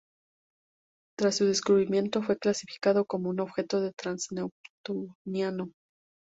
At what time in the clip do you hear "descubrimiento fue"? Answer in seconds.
1.45-2.35